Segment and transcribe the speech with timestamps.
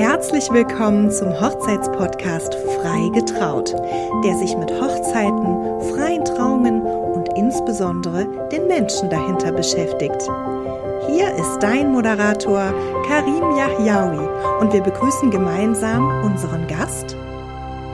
[0.00, 3.74] Herzlich willkommen zum Hochzeitspodcast Frei getraut,
[4.24, 10.22] der sich mit Hochzeiten, freien Trauungen und insbesondere den Menschen dahinter beschäftigt.
[11.06, 12.72] Hier ist dein Moderator
[13.06, 14.26] Karim Yahyaoui
[14.60, 17.14] und wir begrüßen gemeinsam unseren Gast.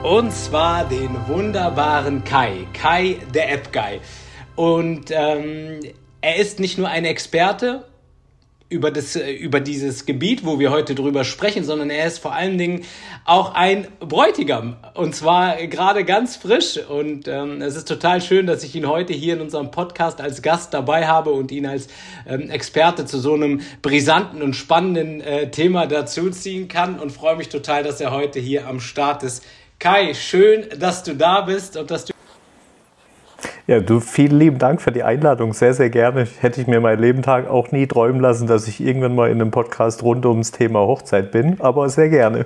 [0.01, 3.99] Und zwar den wunderbaren Kai, Kai der App Guy.
[4.55, 5.81] Und ähm,
[6.21, 7.83] er ist nicht nur ein Experte
[8.69, 12.33] über, das, äh, über dieses Gebiet, wo wir heute drüber sprechen, sondern er ist vor
[12.33, 12.83] allen Dingen
[13.25, 14.75] auch ein Bräutigam.
[14.93, 16.77] Und zwar gerade ganz frisch.
[16.77, 20.41] Und ähm, es ist total schön, dass ich ihn heute hier in unserem Podcast als
[20.41, 21.87] Gast dabei habe und ihn als
[22.27, 26.99] ähm, Experte zu so einem brisanten und spannenden äh, Thema dazuziehen kann.
[26.99, 29.45] Und freue mich total, dass er heute hier am Start ist.
[29.79, 32.16] Kai, schön, dass du da bist und dass du
[33.67, 35.53] ja, du, vielen lieben Dank für die Einladung.
[35.53, 36.25] Sehr, sehr gerne.
[36.39, 39.51] Hätte ich mir mein Lebentag auch nie träumen lassen, dass ich irgendwann mal in einem
[39.51, 42.45] Podcast rund ums Thema Hochzeit bin, aber sehr gerne.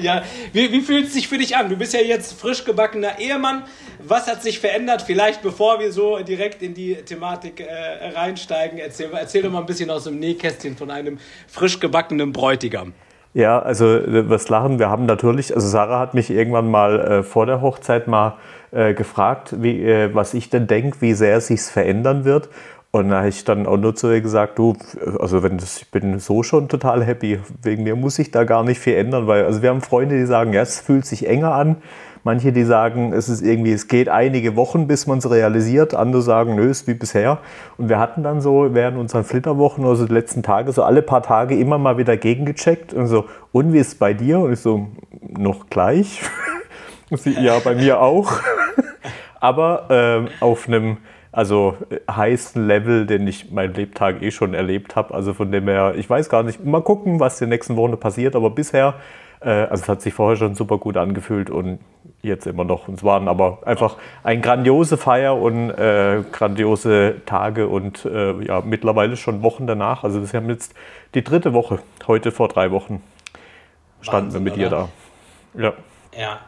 [0.00, 1.68] Ja, wie, wie fühlt es sich für dich an?
[1.68, 3.64] Du bist ja jetzt frisch gebackener Ehemann.
[4.02, 5.02] Was hat sich verändert?
[5.02, 9.66] Vielleicht bevor wir so direkt in die Thematik äh, reinsteigen, erzähl, erzähl doch mal ein
[9.66, 12.94] bisschen aus dem Nähkästchen von einem frisch gebackenen Bräutigam.
[13.36, 17.22] Ja, also äh, was lachen, wir haben natürlich, also Sarah hat mich irgendwann mal äh,
[17.22, 18.38] vor der Hochzeit mal
[18.70, 22.48] äh, gefragt, wie, äh, was ich denn denke, wie sehr sich verändern wird.
[22.92, 24.74] Und da habe ich dann auch nur zu ihr gesagt, du,
[25.20, 28.64] also wenn das, ich bin so schon total happy, wegen mir muss ich da gar
[28.64, 31.52] nicht viel ändern, weil also wir haben Freunde, die sagen, ja, es fühlt sich enger
[31.52, 31.76] an.
[32.26, 35.94] Manche, die sagen, es ist irgendwie, es geht einige Wochen, bis man es realisiert.
[35.94, 37.38] Andere sagen, nö, ist wie bisher.
[37.78, 41.22] Und wir hatten dann so während unseren Flitterwochen, also die letzten Tage, so alle paar
[41.22, 44.40] Tage immer mal wieder gegengecheckt und so, und wie ist es bei dir?
[44.40, 44.88] Und ich so,
[45.20, 46.20] noch gleich.
[47.24, 48.32] Ja, bei mir auch.
[49.40, 50.96] Aber ähm, auf einem
[51.30, 51.76] also
[52.10, 55.14] heißen Level, den ich mein Lebtag eh schon erlebt habe.
[55.14, 58.34] Also von dem her, ich weiß gar nicht, mal gucken, was die nächsten Wochen passiert.
[58.34, 58.94] Aber bisher,
[59.44, 61.78] also es hat sich vorher schon super gut angefühlt und
[62.22, 62.88] jetzt immer noch.
[62.88, 68.60] Und es waren aber einfach eine grandiose Feier und äh, grandiose Tage und äh, ja,
[68.62, 70.04] mittlerweile schon Wochen danach.
[70.04, 70.74] Also wir haben jetzt
[71.14, 73.02] die dritte Woche, heute vor drei Wochen
[74.00, 74.88] standen Wahnsinn, wir mit oder?
[74.88, 74.88] dir
[75.54, 75.62] da.
[75.62, 75.72] Ja.
[76.18, 76.40] Ja,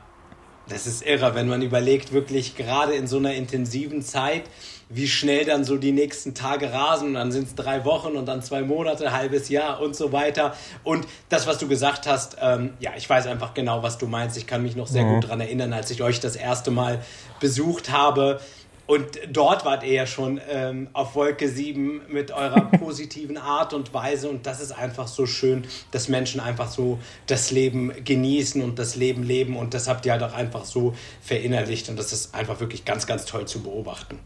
[0.68, 4.44] das ist irre, wenn man überlegt, wirklich gerade in so einer intensiven Zeit,
[4.88, 8.26] wie schnell dann so die nächsten Tage rasen und dann sind es drei Wochen und
[8.26, 10.54] dann zwei Monate, halbes Jahr und so weiter.
[10.82, 14.36] Und das, was du gesagt hast, ähm, ja, ich weiß einfach genau, was du meinst.
[14.36, 15.14] Ich kann mich noch sehr mhm.
[15.14, 17.00] gut daran erinnern, als ich euch das erste Mal
[17.40, 18.40] besucht habe.
[18.86, 23.92] Und dort wart ihr ja schon ähm, auf Wolke 7 mit eurer positiven Art und
[23.92, 24.30] Weise.
[24.30, 28.96] Und das ist einfach so schön, dass Menschen einfach so das Leben genießen und das
[28.96, 29.58] Leben leben.
[29.58, 31.90] Und das habt ihr halt auch einfach so verinnerlicht.
[31.90, 34.20] Und das ist einfach wirklich ganz, ganz toll zu beobachten.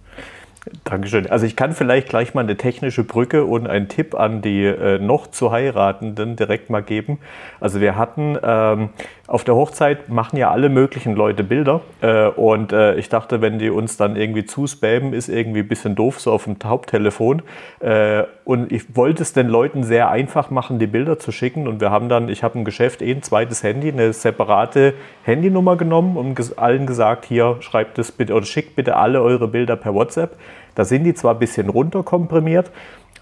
[0.85, 1.27] Dankeschön.
[1.29, 5.01] Also ich kann vielleicht gleich mal eine technische Brücke und einen Tipp an die äh,
[5.01, 7.19] noch zu Heiratenden direkt mal geben.
[7.59, 8.91] Also wir hatten ähm,
[9.33, 13.59] auf der Hochzeit machen ja alle möglichen Leute Bilder äh, und äh, ich dachte, wenn
[13.59, 17.41] die uns dann irgendwie zuspammen, ist irgendwie ein bisschen doof so auf dem Haupttelefon.
[17.81, 21.81] Äh, und ich wollte es den Leuten sehr einfach machen, die Bilder zu schicken und
[21.81, 26.19] wir haben dann, ich habe im Geschäft eh ein zweites Handy, eine separate Handynummer genommen
[26.19, 30.37] und allen gesagt, hier schreibt es bitte oder schickt bitte alle eure Bilder per WhatsApp.
[30.75, 32.71] Da sind die zwar ein bisschen runterkomprimiert,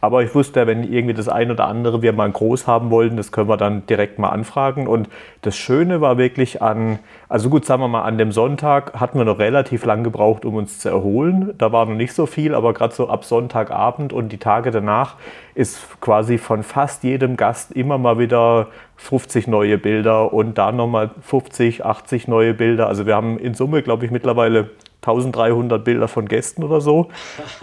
[0.03, 3.33] aber ich wusste, wenn irgendwie das ein oder andere wir mal groß haben wollten, das
[3.33, 4.87] können wir dann direkt mal anfragen.
[4.87, 5.11] Und
[5.43, 9.27] das Schöne war wirklich an, also gut, sagen wir mal, an dem Sonntag hatten wir
[9.27, 11.53] noch relativ lang gebraucht, um uns zu erholen.
[11.59, 15.17] Da war noch nicht so viel, aber gerade so ab Sonntagabend und die Tage danach
[15.55, 21.11] ist quasi von fast jedem Gast immer mal wieder 50 neue Bilder und da nochmal
[21.21, 22.87] 50, 80 neue Bilder.
[22.87, 24.71] Also wir haben in Summe, glaube ich, mittlerweile
[25.03, 27.09] 1300 Bilder von Gästen oder so.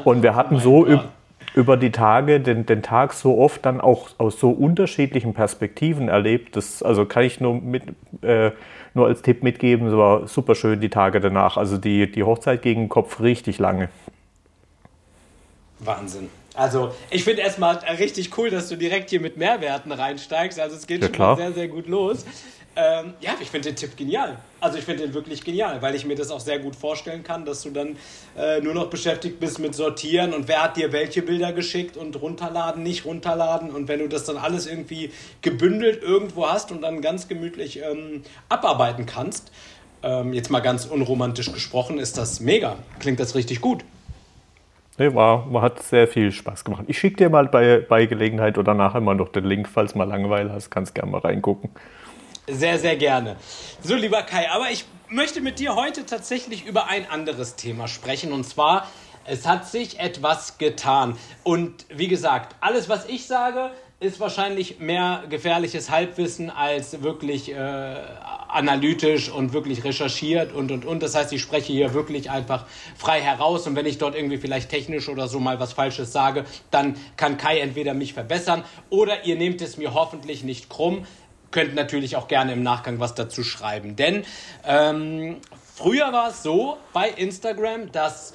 [0.03, 0.85] Und wir hatten so
[1.53, 6.55] über die Tage, den, den Tag so oft dann auch aus so unterschiedlichen Perspektiven erlebt.
[6.55, 7.83] Das also kann ich nur, mit,
[8.21, 8.51] äh,
[8.93, 9.87] nur als Tipp mitgeben.
[9.87, 11.57] Es war super schön die Tage danach.
[11.57, 13.89] Also die, die Hochzeit gegen den Kopf richtig lange.
[15.79, 16.29] Wahnsinn.
[16.57, 20.59] Also ich finde erstmal richtig cool, dass du direkt hier mit Mehrwerten reinsteigst.
[20.59, 22.25] Also es geht ja, schon sehr, sehr gut los.
[22.75, 24.37] Ähm, ja, ich finde den Tipp genial.
[24.59, 27.45] Also ich finde den wirklich genial, weil ich mir das auch sehr gut vorstellen kann,
[27.45, 27.95] dass du dann
[28.35, 32.19] äh, nur noch beschäftigt bist mit Sortieren und wer hat dir welche Bilder geschickt und
[32.19, 33.69] runterladen, nicht runterladen.
[33.69, 35.11] Und wenn du das dann alles irgendwie
[35.41, 39.51] gebündelt irgendwo hast und dann ganz gemütlich ähm, abarbeiten kannst,
[40.01, 42.77] ähm, jetzt mal ganz unromantisch gesprochen, ist das mega.
[42.99, 43.83] Klingt das richtig gut.
[44.99, 46.83] Nee, war, war, hat sehr viel Spaß gemacht.
[46.87, 50.05] Ich schicke dir mal bei, bei Gelegenheit oder nachher mal noch den Link, falls mal
[50.05, 51.69] Langeweile hast, kannst gerne mal reingucken.
[52.47, 53.35] Sehr, sehr gerne.
[53.83, 58.31] So, lieber Kai, aber ich möchte mit dir heute tatsächlich über ein anderes Thema sprechen.
[58.31, 58.87] Und zwar,
[59.25, 61.15] es hat sich etwas getan.
[61.43, 67.95] Und wie gesagt, alles, was ich sage, ist wahrscheinlich mehr gefährliches Halbwissen als wirklich äh,
[68.47, 71.01] analytisch und wirklich recherchiert und und und.
[71.01, 74.69] Das heißt, ich spreche hier wirklich einfach frei heraus und wenn ich dort irgendwie vielleicht
[74.69, 79.35] technisch oder so mal was Falsches sage, dann kann Kai entweder mich verbessern oder ihr
[79.35, 81.07] nehmt es mir hoffentlich nicht krumm.
[81.49, 83.95] Könnt natürlich auch gerne im Nachgang was dazu schreiben.
[83.95, 84.25] Denn
[84.63, 85.37] ähm,
[85.75, 88.33] früher war es so bei Instagram, dass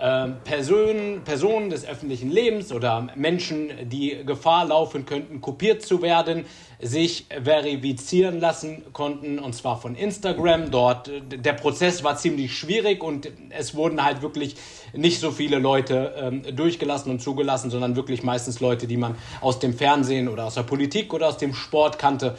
[0.00, 6.44] ähm, Personen, Personen des öffentlichen Lebens oder Menschen, die Gefahr laufen könnten, kopiert zu werden,
[6.80, 10.70] sich verifizieren lassen konnten und zwar von Instagram.
[10.70, 14.56] Dort der Prozess war ziemlich schwierig und es wurden halt wirklich
[14.92, 19.58] nicht so viele Leute ähm, durchgelassen und zugelassen, sondern wirklich meistens Leute, die man aus
[19.58, 22.36] dem Fernsehen oder aus der Politik oder aus dem Sport kannte.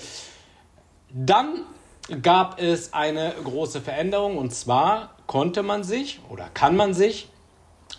[1.13, 1.61] Dann
[2.21, 7.29] gab es eine große Veränderung und zwar konnte man sich oder kann man sich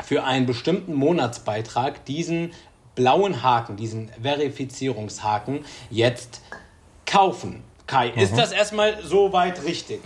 [0.02, 2.52] für einen bestimmten Monatsbeitrag diesen
[2.94, 6.40] blauen Haken, diesen Verifizierungshaken jetzt
[7.06, 7.62] kaufen.
[7.86, 8.22] Kai, mhm.
[8.22, 10.00] ist das erstmal soweit richtig?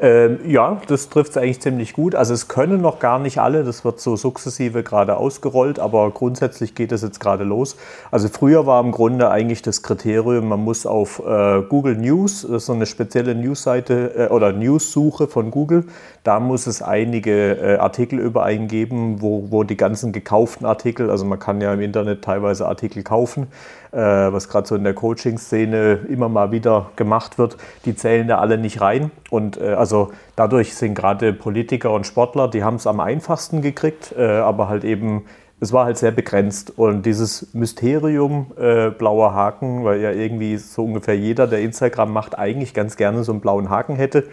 [0.00, 2.14] Ähm, ja, das trifft es eigentlich ziemlich gut.
[2.14, 6.76] Also es können noch gar nicht alle, das wird so sukzessive gerade ausgerollt, aber grundsätzlich
[6.76, 7.76] geht es jetzt gerade los.
[8.12, 12.50] Also früher war im Grunde eigentlich das Kriterium, man muss auf äh, Google News, das
[12.50, 15.86] ist so eine spezielle Newsseite äh, oder News-Suche von Google,
[16.28, 21.24] da muss es einige äh, Artikel über eingeben, wo, wo die ganzen gekauften Artikel, also
[21.24, 23.46] man kann ja im Internet teilweise Artikel kaufen,
[23.92, 28.40] äh, was gerade so in der Coaching-Szene immer mal wieder gemacht wird, die zählen da
[28.40, 29.10] alle nicht rein.
[29.30, 34.14] Und äh, also dadurch sind gerade Politiker und Sportler, die haben es am einfachsten gekriegt,
[34.14, 35.24] äh, aber halt eben,
[35.60, 36.76] es war halt sehr begrenzt.
[36.76, 42.38] Und dieses Mysterium äh, blauer Haken, weil ja irgendwie so ungefähr jeder, der Instagram macht,
[42.38, 44.24] eigentlich ganz gerne so einen blauen Haken hätte,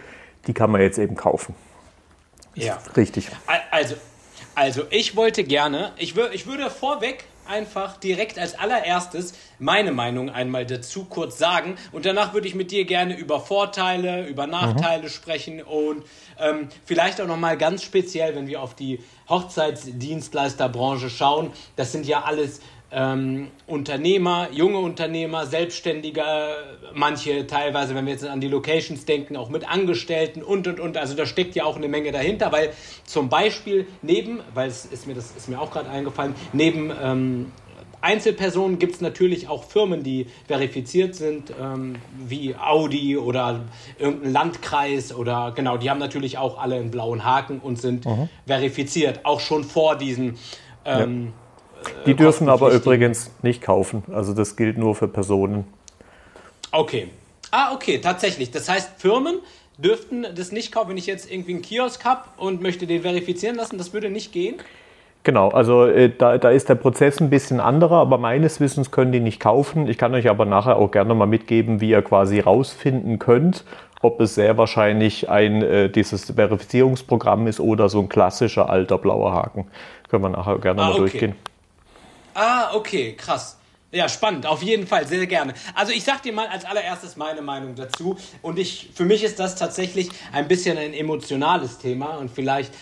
[0.46, 1.54] die kann man jetzt eben kaufen.
[2.56, 2.78] Ja.
[2.96, 3.28] Richtig.
[3.70, 3.96] Also,
[4.54, 10.30] also ich wollte gerne, ich, wür, ich würde vorweg einfach direkt als allererstes meine Meinung
[10.30, 15.04] einmal dazu kurz sagen und danach würde ich mit dir gerne über Vorteile, über Nachteile
[15.04, 15.08] mhm.
[15.08, 16.04] sprechen und
[16.38, 22.22] ähm, vielleicht auch nochmal ganz speziell, wenn wir auf die Hochzeitsdienstleisterbranche schauen, das sind ja
[22.22, 22.60] alles
[22.92, 26.22] ähm, Unternehmer, junge Unternehmer, Selbstständige,
[26.94, 30.96] manche teilweise, wenn wir jetzt an die Locations denken, auch mit Angestellten und und und.
[30.96, 32.70] Also da steckt ja auch eine Menge dahinter, weil
[33.04, 37.52] zum Beispiel neben, weil es ist mir das ist mir auch gerade eingefallen, neben ähm,
[38.02, 43.64] Einzelpersonen gibt es natürlich auch Firmen, die verifiziert sind, ähm, wie Audi oder
[43.98, 48.28] irgendein Landkreis oder genau, die haben natürlich auch alle einen blauen Haken und sind mhm.
[48.46, 50.38] verifiziert, auch schon vor diesen
[50.84, 51.45] ähm, ja
[52.06, 54.02] die dürfen aber übrigens nicht kaufen.
[54.12, 55.64] Also das gilt nur für Personen.
[56.72, 57.08] Okay.
[57.50, 58.50] Ah, okay, tatsächlich.
[58.50, 59.38] Das heißt, Firmen
[59.78, 63.56] dürften das nicht kaufen, wenn ich jetzt irgendwie einen Kiosk habe und möchte den verifizieren
[63.56, 64.56] lassen, das würde nicht gehen?
[65.22, 69.10] Genau, also äh, da, da ist der Prozess ein bisschen anderer, aber meines Wissens können
[69.10, 69.88] die nicht kaufen.
[69.88, 73.64] Ich kann euch aber nachher auch gerne mal mitgeben, wie ihr quasi rausfinden könnt,
[74.02, 79.32] ob es sehr wahrscheinlich ein äh, dieses Verifizierungsprogramm ist oder so ein klassischer alter blauer
[79.32, 79.66] Haken.
[80.08, 81.00] Können wir nachher gerne ah, mal okay.
[81.00, 81.34] durchgehen.
[82.38, 83.56] Ah, okay, krass.
[83.92, 85.54] Ja, spannend, auf jeden Fall, sehr gerne.
[85.74, 88.18] Also ich sag dir mal als allererstes meine Meinung dazu.
[88.42, 92.74] Und ich, für mich ist das tatsächlich ein bisschen ein emotionales Thema und vielleicht,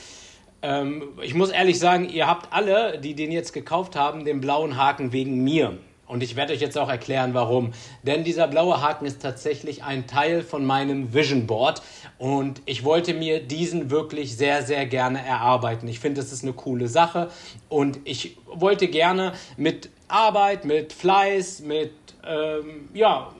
[0.62, 4.76] ähm, ich muss ehrlich sagen, ihr habt alle, die den jetzt gekauft haben, den blauen
[4.76, 5.78] Haken wegen mir.
[6.06, 7.72] Und ich werde euch jetzt auch erklären, warum.
[8.02, 11.80] Denn dieser blaue Haken ist tatsächlich ein Teil von meinem Vision Board.
[12.18, 15.88] Und ich wollte mir diesen wirklich sehr, sehr gerne erarbeiten.
[15.88, 17.30] Ich finde, das ist eine coole Sache.
[17.68, 21.92] Und ich wollte gerne mit Arbeit, mit Fleiß, mit,
[22.26, 23.32] ähm, ja,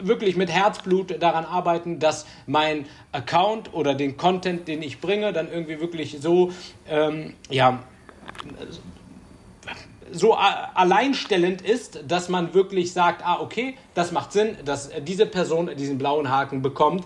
[0.00, 5.50] wirklich mit Herzblut daran arbeiten, dass mein Account oder den Content, den ich bringe, dann
[5.50, 6.52] irgendwie wirklich so,
[6.88, 7.82] ähm, ja,
[10.12, 15.70] so alleinstellend ist, dass man wirklich sagt, ah, okay, das macht Sinn, dass diese Person
[15.76, 17.04] diesen blauen Haken bekommt.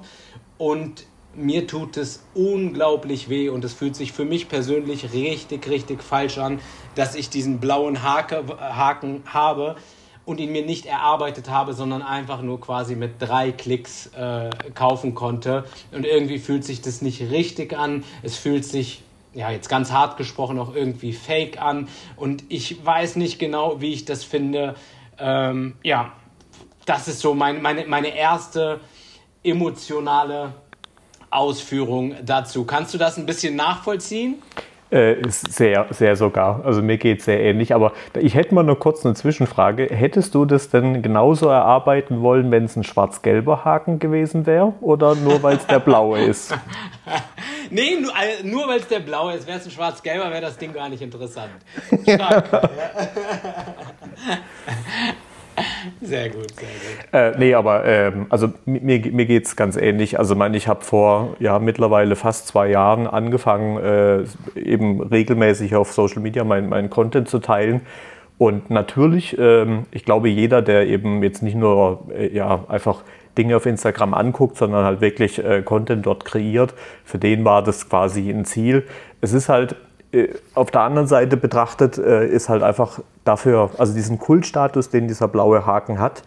[0.59, 6.03] Und mir tut es unglaublich weh und es fühlt sich für mich persönlich richtig, richtig
[6.03, 6.61] falsch an,
[6.95, 9.77] dass ich diesen blauen Hake, Haken habe
[10.25, 15.15] und ihn mir nicht erarbeitet habe, sondern einfach nur quasi mit drei Klicks äh, kaufen
[15.15, 15.65] konnte.
[15.93, 18.05] Und irgendwie fühlt sich das nicht richtig an.
[18.23, 21.89] Es fühlt sich ja, jetzt ganz hart gesprochen, auch irgendwie fake an.
[22.17, 24.75] Und ich weiß nicht genau, wie ich das finde.
[25.19, 26.13] Ähm, ja,
[26.87, 28.81] das ist so mein, meine, meine erste
[29.43, 30.55] emotionale
[31.31, 32.65] Ausführung dazu.
[32.65, 34.43] Kannst du das ein bisschen nachvollziehen?
[34.91, 36.65] Äh, sehr, sehr sogar.
[36.65, 37.73] Also mir geht es sehr ähnlich.
[37.75, 39.87] Aber ich hätte mal nur kurz eine Zwischenfrage.
[39.87, 44.75] Hättest du das denn genauso erarbeiten wollen, wenn es ein schwarz-gelber Haken gewesen wäre?
[44.81, 46.53] Oder nur weil es der blaue ist?
[47.71, 49.47] nee, nur, äh, nur weil es der blaue ist.
[49.47, 51.53] Wäre es ein schwarz-gelber, wäre das Ding gar nicht interessant.
[52.03, 52.49] Stark.
[56.01, 57.37] Sehr gut, sehr gut.
[57.37, 60.19] Äh, nee, aber ähm, also mir, mir geht es ganz ähnlich.
[60.19, 64.25] Also mein, ich habe vor ja, mittlerweile fast zwei Jahren angefangen, äh,
[64.59, 67.83] eben regelmäßig auf Social Media meinen mein Content zu teilen.
[68.39, 73.03] Und natürlich, ähm, ich glaube, jeder, der eben jetzt nicht nur äh, ja, einfach
[73.37, 77.89] Dinge auf Instagram anguckt, sondern halt wirklich äh, Content dort kreiert, für den war das
[77.89, 78.87] quasi ein Ziel.
[79.21, 79.77] Es ist halt
[80.55, 85.29] auf der anderen Seite betrachtet, äh, ist halt einfach dafür, also diesen Kultstatus, den dieser
[85.29, 86.23] blaue Haken hat,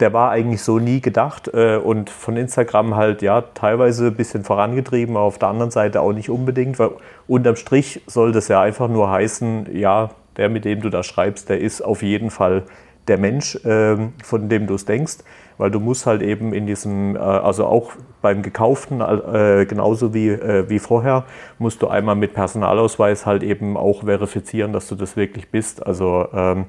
[0.00, 4.42] der war eigentlich so nie gedacht äh, und von Instagram halt ja teilweise ein bisschen
[4.42, 6.90] vorangetrieben, aber auf der anderen Seite auch nicht unbedingt, weil
[7.28, 11.48] unterm Strich soll das ja einfach nur heißen, ja, der, mit dem du da schreibst,
[11.48, 12.64] der ist auf jeden Fall
[13.08, 15.18] der Mensch, ähm, von dem du es denkst
[15.58, 17.92] weil du musst halt eben in diesem, äh, also auch
[18.22, 21.24] beim Gekauften, äh, genauso wie, äh, wie vorher,
[21.58, 25.86] musst du einmal mit Personalausweis halt eben auch verifizieren, dass du das wirklich bist.
[25.86, 26.66] Also ähm,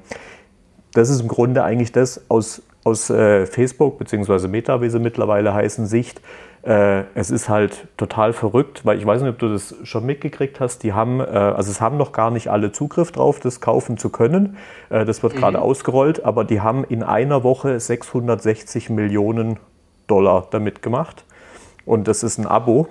[0.92, 4.48] das ist im Grunde eigentlich das aus, aus Facebook bzw.
[4.48, 6.20] Meta, wie sie mittlerweile heißen, Sicht,
[6.66, 10.58] äh, es ist halt total verrückt, weil ich weiß nicht, ob du das schon mitgekriegt
[10.58, 10.82] hast.
[10.82, 14.10] Die haben, äh, also es haben noch gar nicht alle Zugriff drauf, das kaufen zu
[14.10, 14.56] können.
[14.90, 15.38] Äh, das wird mhm.
[15.38, 19.60] gerade ausgerollt, aber die haben in einer Woche 660 Millionen
[20.08, 21.24] Dollar damit gemacht.
[21.86, 22.88] Und das ist ein Abo.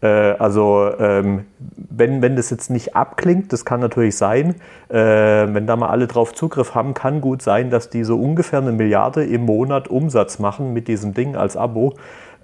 [0.00, 1.44] Äh, also ähm,
[1.76, 4.56] wenn, wenn das jetzt nicht abklingt, das kann natürlich sein,
[4.88, 8.60] äh, wenn da mal alle drauf Zugriff haben, kann gut sein, dass die so ungefähr
[8.60, 11.94] eine Milliarde im Monat Umsatz machen mit diesem Ding als Abo.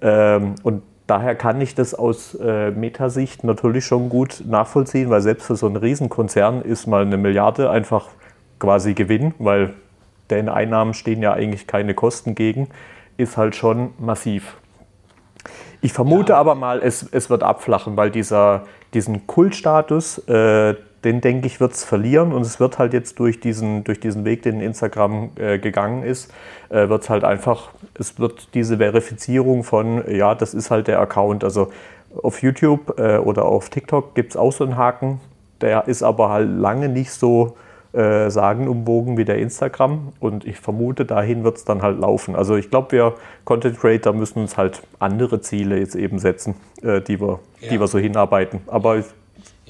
[0.01, 5.47] Ähm, und daher kann ich das aus äh, Metasicht natürlich schon gut nachvollziehen, weil selbst
[5.47, 8.07] für so einen Riesenkonzern ist mal eine Milliarde einfach
[8.59, 9.73] quasi Gewinn, weil
[10.29, 12.67] den Einnahmen stehen ja eigentlich keine Kosten gegen,
[13.17, 14.57] ist halt schon massiv.
[15.85, 16.39] Ich vermute ja.
[16.39, 18.63] aber mal, es, es wird abflachen, weil dieser,
[18.95, 20.73] diesen Kultstatus, äh,
[21.03, 24.25] den denke ich, wird es verlieren und es wird halt jetzt durch diesen, durch diesen
[24.25, 26.33] Weg, den Instagram äh, gegangen ist,
[26.69, 30.99] äh, wird es halt einfach, es wird diese Verifizierung von, ja, das ist halt der
[30.99, 31.43] Account.
[31.43, 31.71] Also
[32.23, 35.21] auf YouTube äh, oder auf TikTok gibt es auch so einen Haken,
[35.61, 37.57] der ist aber halt lange nicht so
[37.95, 42.35] äh, sagenumwogen wie der Instagram und ich vermute, dahin wird es dann halt laufen.
[42.35, 47.01] Also ich glaube, wir Content Creator müssen uns halt andere Ziele jetzt eben setzen, äh,
[47.01, 47.69] die, wir, ja.
[47.69, 48.59] die wir so hinarbeiten.
[48.67, 49.03] Aber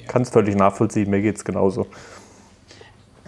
[0.08, 1.86] kann es völlig nachvollziehen, mir geht es genauso.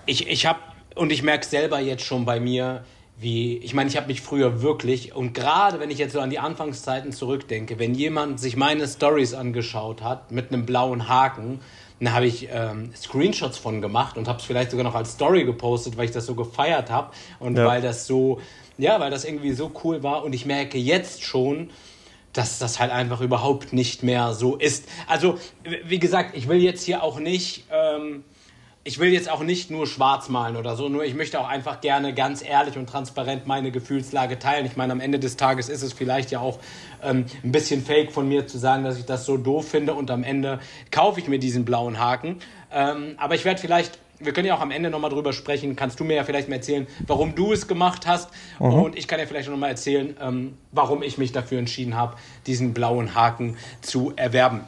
[0.07, 0.59] Ich, ich habe,
[0.95, 2.85] und ich merke selber jetzt schon bei mir,
[3.21, 6.31] wie, ich meine, ich habe mich früher wirklich, und gerade wenn ich jetzt so an
[6.31, 11.61] die Anfangszeiten zurückdenke, wenn jemand sich meine Stories angeschaut hat mit einem blauen Haken,
[12.01, 15.45] dann habe ich ähm, Screenshots von gemacht und habe es vielleicht sogar noch als Story
[15.45, 17.67] gepostet, weil ich das so gefeiert habe und ja.
[17.67, 18.41] weil das so,
[18.77, 20.25] ja, weil das irgendwie so cool war.
[20.25, 21.71] Und ich merke jetzt schon,
[22.33, 24.89] dass das halt einfach überhaupt nicht mehr so ist.
[25.07, 25.39] Also,
[25.85, 28.23] wie gesagt, ich will jetzt hier auch nicht, ähm,
[28.89, 31.83] ich will jetzt auch nicht nur schwarz malen oder so, nur ich möchte auch einfach
[31.83, 34.65] gerne ganz ehrlich und transparent meine Gefühlslage teilen.
[34.65, 36.59] Ich meine, am Ende des Tages ist es vielleicht ja auch
[37.03, 40.11] ähm, ein bisschen fake von mir zu sagen, dass ich das so doof finde und
[40.11, 40.59] am Ende
[40.91, 42.39] kaufe ich mir diesen blauen Haken.
[42.73, 45.77] Ähm, aber ich werde vielleicht wir können ja auch am Ende nochmal drüber sprechen.
[45.77, 48.31] Kannst du mir ja vielleicht mal erzählen, warum du es gemacht hast?
[48.59, 48.73] Mhm.
[48.73, 52.17] Und ich kann ja vielleicht nochmal erzählen, ähm, warum ich mich dafür entschieden habe,
[52.47, 54.63] diesen blauen Haken zu erwerben.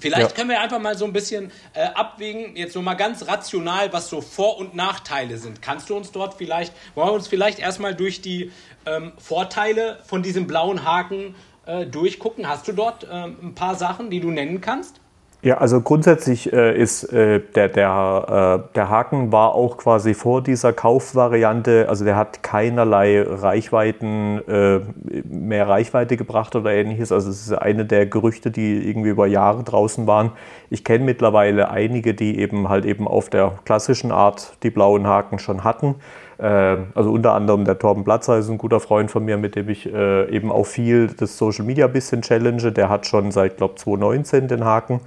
[0.00, 0.36] Vielleicht ja.
[0.36, 4.08] können wir einfach mal so ein bisschen äh, abwägen, jetzt so mal ganz rational, was
[4.08, 5.62] so Vor- und Nachteile sind.
[5.62, 8.52] Kannst du uns dort vielleicht, wollen wir uns vielleicht erstmal durch die
[8.86, 11.34] ähm, Vorteile von diesem blauen Haken
[11.66, 12.48] äh, durchgucken?
[12.48, 15.00] Hast du dort äh, ein paar Sachen, die du nennen kannst?
[15.42, 20.42] Ja, also grundsätzlich äh, ist äh, der, der, äh, der Haken war auch quasi vor
[20.42, 24.80] dieser Kaufvariante, also der hat keinerlei Reichweiten, äh,
[25.24, 27.10] mehr Reichweite gebracht oder ähnliches.
[27.10, 30.32] Also es ist eine der Gerüchte, die irgendwie über Jahre draußen waren.
[30.68, 35.38] Ich kenne mittlerweile einige, die eben halt eben auf der klassischen Art die blauen Haken
[35.38, 35.94] schon hatten.
[36.40, 39.68] Ähm, also unter anderem der Torben Platzer ist ein guter Freund von mir, mit dem
[39.68, 42.72] ich äh, eben auch viel das Social Media bisschen challenge.
[42.72, 45.00] Der hat schon seit, glaube 2019 den Haken.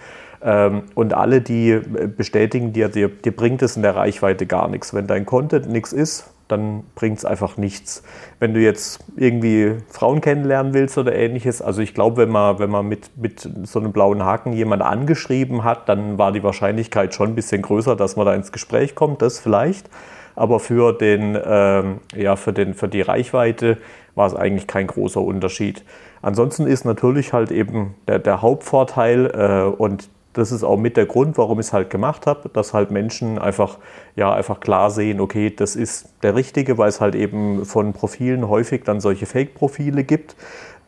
[0.44, 4.68] Ähm, und alle, die äh, bestätigen dir, dir, dir bringt es in der Reichweite gar
[4.68, 4.94] nichts.
[4.94, 8.04] Wenn dein Content nichts ist, dann bringt es einfach nichts.
[8.40, 12.70] Wenn du jetzt irgendwie Frauen kennenlernen willst oder ähnliches, also ich glaube, wenn man, wenn
[12.70, 17.30] man mit, mit so einem blauen Haken jemanden angeschrieben hat, dann war die Wahrscheinlichkeit schon
[17.30, 19.90] ein bisschen größer, dass man da ins Gespräch kommt, das vielleicht
[20.36, 23.78] aber für, den, ähm, ja, für, den, für die Reichweite
[24.16, 25.84] war es eigentlich kein großer Unterschied.
[26.22, 31.06] Ansonsten ist natürlich halt eben der, der Hauptvorteil äh, und das ist auch mit der
[31.06, 33.78] Grund, warum ich es halt gemacht habe, dass halt Menschen einfach,
[34.16, 38.50] ja, einfach klar sehen, okay, das ist der Richtige, weil es halt eben von Profilen
[38.50, 40.36] häufig dann solche Fake-Profile gibt.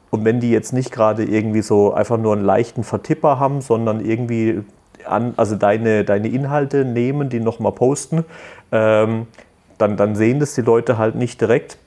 [0.10, 4.04] Und wenn die jetzt nicht gerade irgendwie so einfach nur einen leichten Vertipper haben, sondern
[4.04, 4.64] irgendwie
[5.07, 8.25] an, also deine, deine Inhalte nehmen, die nochmal posten,
[8.71, 9.27] ähm,
[9.77, 11.77] dann, dann sehen das die Leute halt nicht direkt,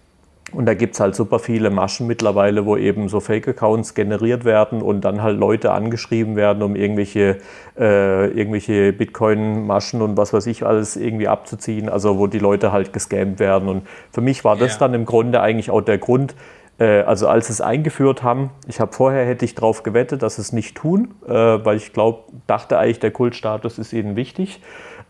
[0.53, 4.81] Und da gibt es halt super viele Maschen mittlerweile, wo eben so Fake-Accounts generiert werden
[4.81, 7.37] und dann halt Leute angeschrieben werden, um irgendwelche,
[7.79, 11.91] äh, irgendwelche Bitcoin-Maschen und was weiß ich alles irgendwie abzuziehen.
[11.91, 13.69] Also wo die Leute halt gescammt werden.
[13.69, 14.79] Und für mich war das ja.
[14.79, 16.35] dann im Grunde eigentlich auch der Grund,
[16.85, 20.43] also als sie es eingeführt haben, ich habe vorher hätte ich darauf gewettet, dass sie
[20.43, 24.61] es nicht tun, äh, weil ich glaube, dachte eigentlich, der Kultstatus ist ihnen wichtig.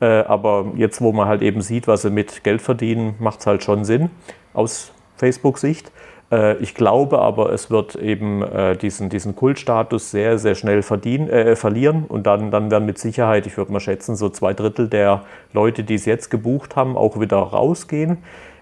[0.00, 3.46] Äh, aber jetzt, wo man halt eben sieht, was sie mit Geld verdienen, macht es
[3.46, 4.10] halt schon Sinn
[4.54, 5.90] aus Facebook-Sicht.
[6.30, 11.28] Äh, ich glaube aber, es wird eben äh, diesen, diesen Kultstatus sehr, sehr schnell verdienen,
[11.28, 14.88] äh, verlieren und dann, dann werden mit Sicherheit, ich würde mal schätzen, so zwei Drittel
[14.88, 15.22] der
[15.52, 18.18] Leute, die es jetzt gebucht haben, auch wieder rausgehen.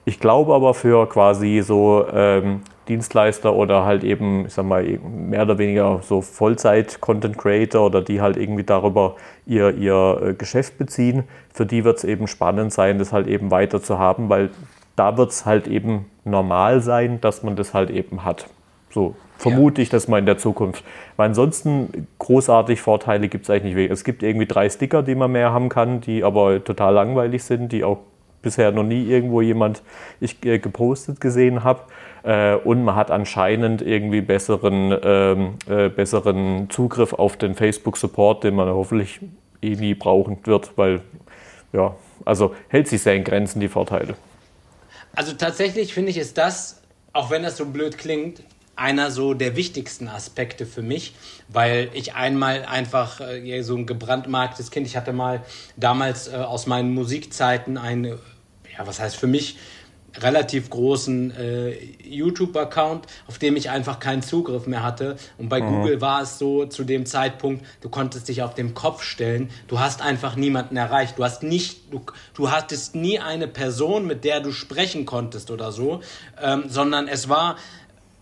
[0.09, 5.43] Ich glaube aber für quasi so ähm, Dienstleister oder halt eben, ich sag mal, mehr
[5.43, 11.85] oder weniger so Vollzeit-Content-Creator oder die halt irgendwie darüber ihr, ihr Geschäft beziehen, für die
[11.85, 14.51] wird es eben spannend sein, das halt eben weiter zu haben, weil
[14.95, 18.47] da wird es halt eben normal sein, dass man das halt eben hat.
[18.91, 19.83] So vermute ja.
[19.83, 20.85] ich das mal in der Zukunft.
[21.17, 23.91] Weil ansonsten großartig Vorteile gibt es eigentlich nicht.
[23.91, 27.73] Es gibt irgendwie drei Sticker, die man mehr haben kann, die aber total langweilig sind,
[27.73, 27.99] die auch
[28.47, 29.83] bisher noch nie irgendwo jemand
[30.21, 31.81] ich äh, gepostet gesehen habe.
[32.23, 38.55] Äh, und man hat anscheinend irgendwie besseren, ähm, äh, besseren Zugriff auf den Facebook-Support, den
[38.55, 39.21] man hoffentlich
[39.63, 41.01] eh nie brauchen wird, weil
[41.73, 44.15] ja, also hält sich sehr in Grenzen die Vorteile.
[45.17, 48.43] Also tatsächlich finde ich, ist das, auch wenn das so blöd klingt,
[48.77, 51.15] einer so der wichtigsten Aspekte für mich,
[51.49, 55.43] weil ich einmal einfach äh, so ein gebrandmarktes Kind, ich hatte mal
[55.77, 58.19] damals äh, aus meinen Musikzeiten eine,
[58.79, 59.57] ja, was heißt für mich
[60.19, 65.17] relativ großen äh, YouTube-Account, auf dem ich einfach keinen Zugriff mehr hatte.
[65.39, 65.69] Und bei mhm.
[65.69, 69.51] Google war es so zu dem Zeitpunkt, du konntest dich auf den Kopf stellen.
[69.69, 71.19] Du hast einfach niemanden erreicht.
[71.19, 72.01] Du hast nicht, du,
[72.35, 76.01] du hattest nie eine Person, mit der du sprechen konntest oder so,
[76.43, 77.57] ähm, sondern es war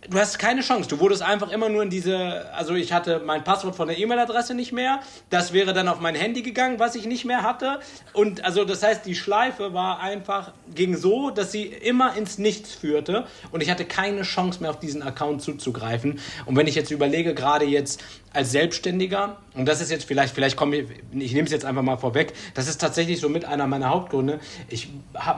[0.08, 0.88] du hast keine Chance.
[0.88, 4.54] Du wurdest einfach immer nur in diese, also ich hatte mein Passwort von der E-Mail-Adresse
[4.54, 5.00] nicht mehr.
[5.30, 7.80] Das wäre dann auf mein Handy gegangen, was ich nicht mehr hatte.
[8.12, 12.74] Und also das heißt, die Schleife war einfach, ging so, dass sie immer ins Nichts
[12.74, 13.26] führte.
[13.50, 16.20] Und ich hatte keine Chance mehr auf diesen Account zuzugreifen.
[16.46, 18.02] Und wenn ich jetzt überlege, gerade jetzt
[18.32, 21.82] als Selbstständiger, und das ist jetzt vielleicht, vielleicht komme ich, ich nehme es jetzt einfach
[21.82, 24.40] mal vorweg, das ist tatsächlich so mit einer meiner Hauptgründe.
[24.68, 24.88] Ich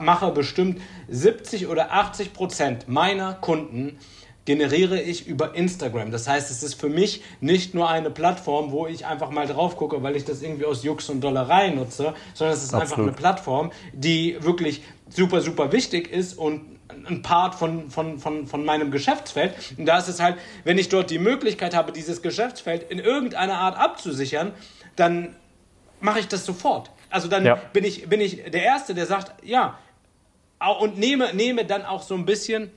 [0.01, 3.99] mache bestimmt 70 oder 80 Prozent meiner Kunden
[4.47, 6.09] generiere ich über Instagram.
[6.09, 9.75] Das heißt, es ist für mich nicht nur eine Plattform, wo ich einfach mal drauf
[9.75, 12.81] gucke, weil ich das irgendwie aus Jux und Dollerei nutze, sondern es ist Absolut.
[12.81, 16.61] einfach eine Plattform, die wirklich super, super wichtig ist und
[17.09, 19.53] ein Part von, von, von, von meinem Geschäftsfeld.
[19.77, 23.55] Und da ist es halt, wenn ich dort die Möglichkeit habe, dieses Geschäftsfeld in irgendeiner
[23.55, 24.53] Art abzusichern,
[24.95, 25.35] dann
[25.99, 26.89] mache ich das sofort.
[27.09, 27.55] Also dann ja.
[27.73, 29.77] bin, ich, bin ich der Erste, der sagt, ja,
[30.79, 32.71] und nehme, nehme dann auch so ein bisschen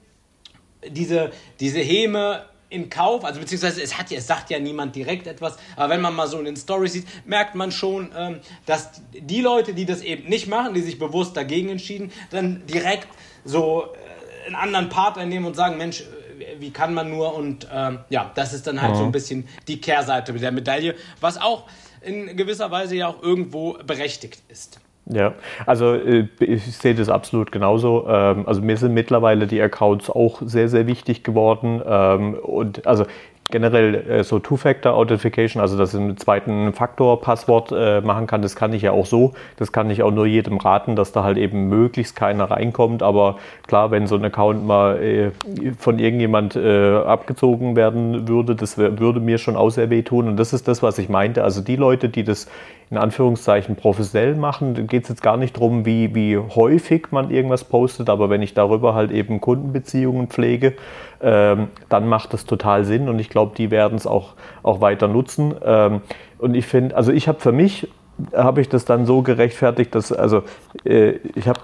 [0.89, 5.59] diese, diese Häme in Kauf, also beziehungsweise es, hat, es sagt ja niemand direkt etwas,
[5.77, 9.41] aber wenn man mal so in den Stories sieht, merkt man schon, ähm, dass die
[9.41, 13.09] Leute, die das eben nicht machen, die sich bewusst dagegen entschieden, dann direkt
[13.45, 17.67] so äh, einen anderen Part einnehmen und sagen, Mensch, äh, wie kann man nur und
[17.73, 18.99] ähm, ja, das ist dann halt mhm.
[18.99, 21.67] so ein bisschen die Kehrseite der Medaille, was auch
[22.03, 24.81] in gewisser Weise ja auch irgendwo berechtigt ist.
[25.13, 25.33] Ja,
[25.67, 28.07] also äh, ich sehe das absolut genauso.
[28.09, 31.83] Ähm, also mir sind mittlerweile die Accounts auch sehr, sehr wichtig geworden.
[31.85, 33.07] Ähm, und also
[33.51, 38.73] generell äh, so Two-Factor-Authentification, also dass ich einen zweiten Faktor-Passwort äh, machen kann, das kann
[38.73, 39.33] ich ja auch so.
[39.57, 43.03] Das kann ich auch nur jedem raten, dass da halt eben möglichst keiner reinkommt.
[43.03, 45.33] Aber klar, wenn so ein Account mal
[45.79, 50.29] von irgendjemand abgezogen werden würde, das würde mir schon auch sehr wehtun.
[50.29, 51.43] Und das ist das, was ich meinte.
[51.43, 52.47] Also die Leute, die das
[52.91, 57.63] in Anführungszeichen professionell machen, geht es jetzt gar nicht darum, wie, wie häufig man irgendwas
[57.63, 60.75] postet, aber wenn ich darüber halt eben Kundenbeziehungen pflege,
[61.23, 65.07] ähm, dann macht das total Sinn und ich glaube, die werden es auch, auch weiter
[65.07, 65.55] nutzen.
[65.65, 66.01] Ähm,
[66.39, 67.89] und ich finde, also ich habe für mich,
[68.35, 70.43] habe ich das dann so gerechtfertigt, dass, also
[70.85, 71.61] äh, ich habe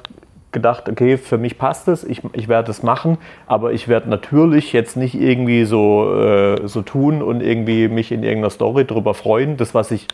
[0.52, 4.72] gedacht, okay, für mich passt es, ich, ich werde es machen, aber ich werde natürlich
[4.72, 9.56] jetzt nicht irgendwie so, äh, so tun und irgendwie mich in irgendeiner Story darüber freuen.
[9.56, 10.06] Das, was ich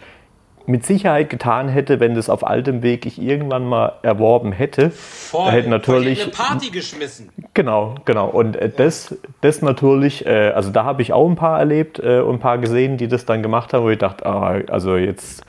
[0.67, 4.91] mit Sicherheit getan hätte, wenn das auf altem Weg ich irgendwann mal erworben hätte.
[4.91, 7.31] Voll, hätte natürlich eine Party geschmissen.
[7.55, 8.29] Genau, genau.
[8.29, 12.21] Und äh, das, das natürlich, äh, also da habe ich auch ein paar erlebt äh,
[12.21, 15.45] und ein paar gesehen, die das dann gemacht haben, wo ich dachte, ah, also jetzt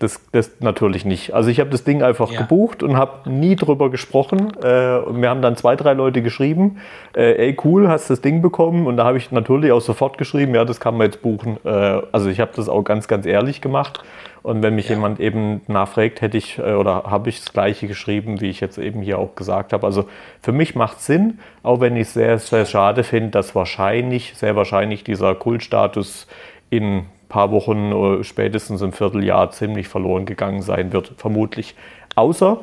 [0.00, 1.34] das, das natürlich nicht.
[1.34, 2.40] Also ich habe das Ding einfach ja.
[2.40, 4.52] gebucht und habe nie drüber gesprochen.
[4.62, 6.78] Äh, und mir haben dann zwei, drei Leute geschrieben,
[7.14, 8.86] äh, ey cool, hast das Ding bekommen?
[8.86, 11.58] Und da habe ich natürlich auch sofort geschrieben, ja, das kann man jetzt buchen.
[11.64, 11.68] Äh,
[12.12, 14.02] also ich habe das auch ganz, ganz ehrlich gemacht.
[14.42, 14.94] Und wenn mich ja.
[14.94, 18.78] jemand eben nachfragt, hätte ich äh, oder habe ich das gleiche geschrieben, wie ich jetzt
[18.78, 19.86] eben hier auch gesagt habe.
[19.86, 20.06] Also
[20.40, 24.32] für mich macht es Sinn, auch wenn ich es sehr, sehr schade finde, dass wahrscheinlich,
[24.34, 26.26] sehr wahrscheinlich dieser Kultstatus
[26.70, 31.74] in paar Wochen oder spätestens im Vierteljahr ziemlich verloren gegangen sein wird, vermutlich.
[32.16, 32.58] Außer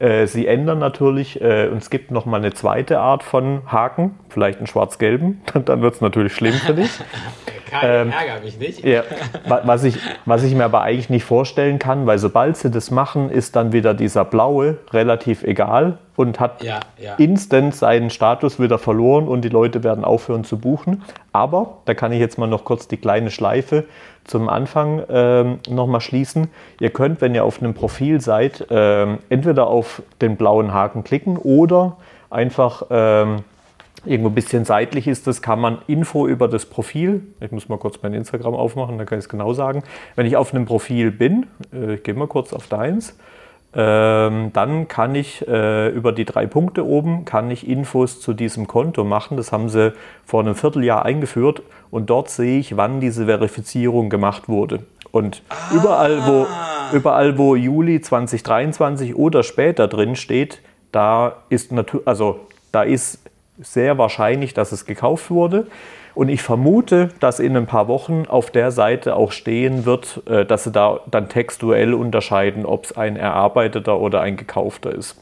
[0.00, 4.18] äh, sie ändern natürlich, äh, und es gibt noch mal eine zweite Art von Haken,
[4.30, 6.90] vielleicht einen schwarz-gelben, dann wird es natürlich schlimm für dich.
[7.70, 8.84] Kein, ähm, ärger mich nicht.
[8.84, 9.04] Ja,
[9.46, 13.30] was, ich, was ich mir aber eigentlich nicht vorstellen kann, weil sobald sie das machen,
[13.30, 17.14] ist dann wieder dieser blaue relativ egal und hat ja, ja.
[17.14, 21.02] instant seinen Status wieder verloren und die Leute werden aufhören zu buchen.
[21.32, 23.84] Aber, da kann ich jetzt mal noch kurz die kleine Schleife
[24.24, 26.48] zum Anfang ähm, nochmal schließen.
[26.78, 31.38] Ihr könnt, wenn ihr auf einem Profil seid, ähm, entweder auf den blauen Haken klicken
[31.38, 31.96] oder
[32.28, 33.38] einfach ähm,
[34.04, 37.78] irgendwo ein bisschen seitlich ist das, kann man Info über das Profil, ich muss mal
[37.78, 39.82] kurz mein Instagram aufmachen, dann kann ich es genau sagen.
[40.16, 43.16] Wenn ich auf einem Profil bin, äh, ich gehe mal kurz auf deins,
[43.72, 48.66] ähm, dann kann ich äh, über die drei Punkte oben, kann ich Infos zu diesem
[48.66, 49.36] Konto machen.
[49.36, 49.92] Das haben sie
[50.26, 54.80] vor einem Vierteljahr eingeführt und dort sehe ich, wann diese Verifizierung gemacht wurde.
[55.12, 55.54] Und ah.
[55.72, 56.46] überall, wo,
[56.96, 62.40] überall, wo Juli 2023 oder später drin steht, da ist natürlich, also
[62.72, 63.20] da ist
[63.60, 65.66] sehr wahrscheinlich, dass es gekauft wurde.
[66.14, 70.44] Und ich vermute, dass in ein paar Wochen auf der Seite auch stehen wird, äh,
[70.44, 75.16] dass sie da dann textuell unterscheiden, ob es ein erarbeiteter oder ein gekaufter ist.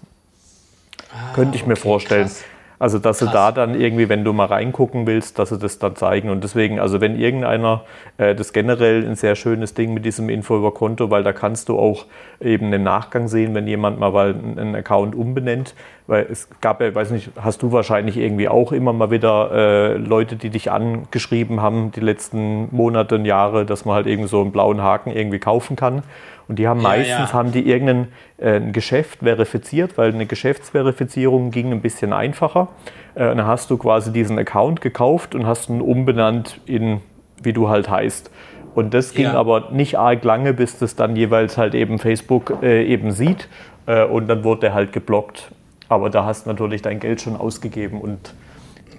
[1.12, 2.22] Ah, Könnte ich mir okay, vorstellen.
[2.24, 2.44] Krass.
[2.78, 3.28] Also, dass Krass.
[3.28, 6.30] sie da dann irgendwie, wenn du mal reingucken willst, dass sie das dann zeigen.
[6.30, 7.82] Und deswegen, also wenn irgendeiner,
[8.18, 11.68] äh, das generell ein sehr schönes Ding mit diesem Info über Konto, weil da kannst
[11.68, 12.06] du auch
[12.40, 15.74] eben den Nachgang sehen, wenn jemand mal einen Account umbenennt.
[16.06, 19.92] Weil es gab ja, weiß nicht, hast du wahrscheinlich irgendwie auch immer mal wieder äh,
[19.96, 24.40] Leute, die dich angeschrieben haben, die letzten Monate und Jahre, dass man halt irgendwie so
[24.40, 26.02] einen blauen Haken irgendwie kaufen kann.
[26.48, 27.32] Und die haben meistens ja.
[27.32, 28.08] haben die irgendein
[28.38, 32.68] äh, Geschäft verifiziert, weil eine Geschäftsverifizierung ging ein bisschen einfacher.
[33.14, 37.02] Äh, dann hast du quasi diesen Account gekauft und hast ihn umbenannt in,
[37.42, 38.30] wie du halt heißt.
[38.74, 39.34] Und das ging ja.
[39.34, 43.48] aber nicht arg lange, bis das dann jeweils halt eben Facebook äh, eben sieht.
[43.86, 45.50] Äh, und dann wurde der halt geblockt.
[45.88, 48.34] Aber da hast du natürlich dein Geld schon ausgegeben und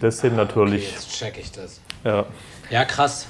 [0.02, 0.88] das sind ah, natürlich.
[0.88, 1.82] Okay, jetzt check ich das.
[2.04, 2.26] Ja,
[2.70, 3.28] ja krass.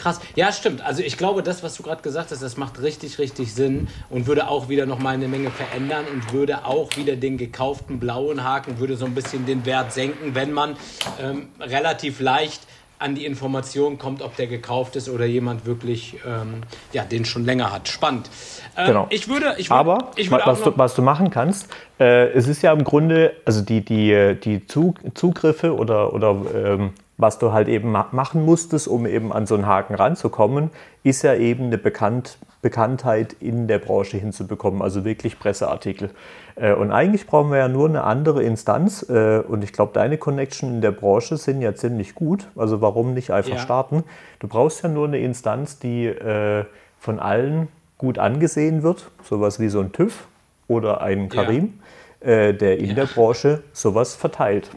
[0.00, 0.18] Krass.
[0.34, 0.80] Ja, stimmt.
[0.82, 4.26] Also ich glaube, das, was du gerade gesagt hast, das macht richtig, richtig Sinn und
[4.26, 8.78] würde auch wieder nochmal eine Menge verändern und würde auch wieder den gekauften blauen Haken,
[8.78, 10.76] würde so ein bisschen den Wert senken, wenn man
[11.22, 12.62] ähm, relativ leicht
[12.98, 17.44] an die Information kommt, ob der gekauft ist oder jemand wirklich ähm, ja, den schon
[17.44, 17.88] länger hat.
[17.88, 18.30] Spannend.
[18.76, 19.06] Ähm, genau.
[19.10, 22.48] Ich würde, ich würde, Aber ich würde was, du, was du machen kannst, äh, es
[22.48, 27.68] ist ja im Grunde, also die, die, die Zugriffe oder, oder ähm, was du halt
[27.68, 30.70] eben machen musstest, um eben an so einen Haken ranzukommen,
[31.02, 36.10] ist ja eben eine Bekannt Bekanntheit in der Branche hinzubekommen, also wirklich Presseartikel.
[36.56, 39.06] Äh, und eigentlich brauchen wir ja nur eine andere Instanz.
[39.08, 42.48] Äh, und ich glaube, deine Connection in der Branche sind ja ziemlich gut.
[42.56, 43.58] Also warum nicht einfach ja.
[43.58, 44.04] starten?
[44.40, 46.64] Du brauchst ja nur eine Instanz, die äh,
[46.98, 50.26] von allen gut angesehen wird, sowas wie so ein TÜV
[50.68, 51.80] oder ein Karim,
[52.24, 52.52] ja.
[52.52, 52.94] der in ja.
[52.94, 54.70] der Branche sowas verteilt.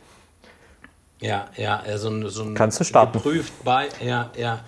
[1.24, 3.14] Ja, ja, so ein, so ein Kannst du starten.
[3.14, 4.60] geprüft bei, ja, ja.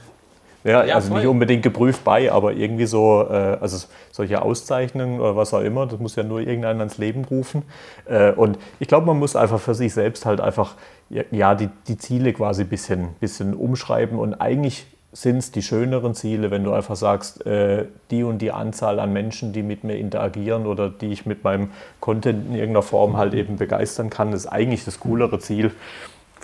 [0.64, 1.20] Ja, ja also voll.
[1.20, 5.86] nicht unbedingt geprüft bei, aber irgendwie so, äh, also solche Auszeichnungen oder was auch immer,
[5.86, 7.64] das muss ja nur irgendeiner ans Leben rufen.
[8.06, 10.76] Äh, und ich glaube, man muss einfach für sich selbst halt einfach,
[11.10, 16.16] ja, die, die Ziele quasi ein bisschen, bisschen umschreiben und eigentlich sind es die schöneren
[16.16, 19.98] Ziele, wenn du einfach sagst, äh, die und die Anzahl an Menschen, die mit mir
[19.98, 24.48] interagieren oder die ich mit meinem Content in irgendeiner Form halt eben begeistern kann, ist
[24.48, 25.72] eigentlich das coolere Ziel.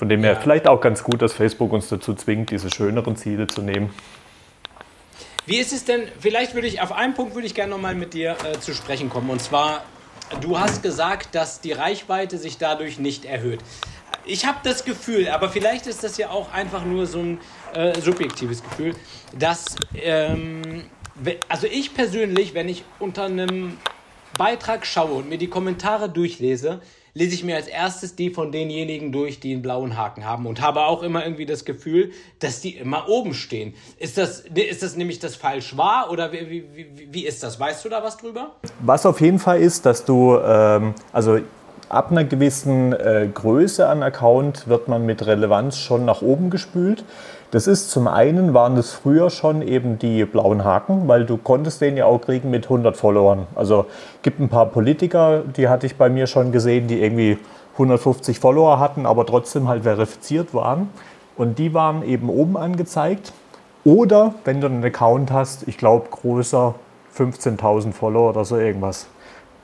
[0.01, 0.39] Von dem her ja.
[0.39, 3.93] vielleicht auch ganz gut, dass Facebook uns dazu zwingt, diese schöneren Ziele zu nehmen.
[5.45, 8.15] Wie ist es denn, vielleicht würde ich, auf einen Punkt würde ich gerne nochmal mit
[8.15, 9.29] dir äh, zu sprechen kommen.
[9.29, 9.83] Und zwar,
[10.41, 13.59] du hast gesagt, dass die Reichweite sich dadurch nicht erhöht.
[14.25, 17.39] Ich habe das Gefühl, aber vielleicht ist das ja auch einfach nur so ein
[17.75, 18.95] äh, subjektives Gefühl,
[19.37, 20.85] dass, ähm,
[21.47, 23.77] also ich persönlich, wenn ich unter einem
[24.35, 26.81] Beitrag schaue und mir die Kommentare durchlese,
[27.13, 30.62] lese ich mir als erstes die von denjenigen durch, die einen blauen Haken haben und
[30.62, 33.74] habe auch immer irgendwie das Gefühl, dass die immer oben stehen.
[33.97, 37.60] Ist das, ist das nämlich das falsch wahr oder wie, wie, wie ist das?
[37.60, 38.52] Weißt du da was drüber?
[38.82, 41.39] Was auf jeden Fall ist, dass du, ähm, also
[41.89, 47.04] ab einer gewissen äh, Größe an Account wird man mit Relevanz schon nach oben gespült.
[47.51, 51.81] Das ist zum einen, waren das früher schon eben die blauen Haken, weil du konntest
[51.81, 53.45] den ja auch kriegen mit 100 Followern.
[53.55, 53.87] Also
[54.21, 57.37] gibt ein paar Politiker, die hatte ich bei mir schon gesehen, die irgendwie
[57.73, 60.89] 150 Follower hatten, aber trotzdem halt verifiziert waren.
[61.35, 63.33] Und die waren eben oben angezeigt.
[63.83, 66.75] Oder wenn du einen Account hast, ich glaube größer
[67.17, 69.07] 15.000 Follower oder so irgendwas,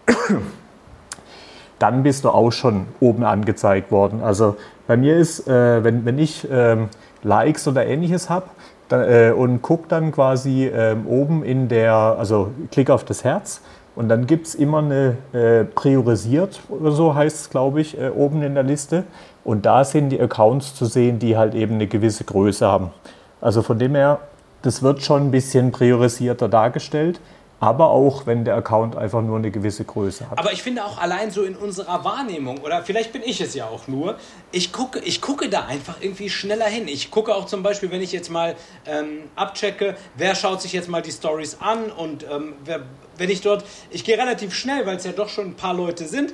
[1.79, 4.21] dann bist du auch schon oben angezeigt worden.
[4.21, 6.77] Also bei mir ist, äh, wenn, wenn ich äh,
[7.27, 8.47] Likes oder ähnliches habe
[8.89, 13.61] äh, und gucke dann quasi ähm, oben in der, also klick auf das Herz
[13.97, 18.09] und dann gibt es immer eine äh, priorisiert oder so heißt es, glaube ich, äh,
[18.09, 19.05] oben in der Liste.
[19.43, 22.91] Und da sind die Accounts zu sehen, die halt eben eine gewisse Größe haben.
[23.41, 24.19] Also von dem her,
[24.61, 27.19] das wird schon ein bisschen priorisierter dargestellt
[27.59, 30.37] aber auch wenn der Account einfach nur eine gewisse Größe hat.
[30.37, 33.65] Aber ich finde auch allein so in unserer Wahrnehmung, oder vielleicht bin ich es ja
[33.65, 34.17] auch nur,
[34.51, 36.87] ich gucke, ich gucke da einfach irgendwie schneller hin.
[36.87, 40.89] Ich gucke auch zum Beispiel, wenn ich jetzt mal ähm, abchecke, wer schaut sich jetzt
[40.89, 42.81] mal die Stories an und ähm, wer,
[43.17, 46.07] wenn ich dort, ich gehe relativ schnell, weil es ja doch schon ein paar Leute
[46.07, 46.33] sind,